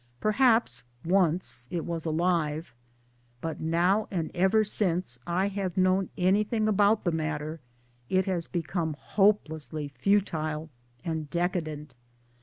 Perhaps 0.19 0.81
once 1.05 1.67
it 1.69 1.85
was 1.85 2.05
alive; 2.05 2.73
but 3.39 3.59
now 3.61 4.07
and 4.09 4.31
ever 4.33 4.63
since 4.63 5.19
I 5.27 5.47
have 5.49 5.77
known 5.77 6.09
anything] 6.17 6.67
about 6.67 7.03
the 7.03 7.11
matter 7.11 7.59
it 8.09 8.25
has 8.25 8.47
become 8.47 8.93
hopelessly 8.95 9.89
futile 9.89 10.71
and 11.05 11.29
decadent. 11.29 11.93